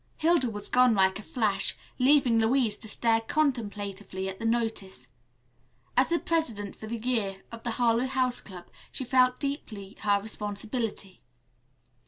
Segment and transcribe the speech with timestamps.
[0.17, 5.09] Hilda was gone like a flash, leaving Louise to stare contemplatively at the notice.
[5.95, 10.19] As the president for the year of the Harlowe House Club she felt deeply her
[10.19, 11.21] responsibility.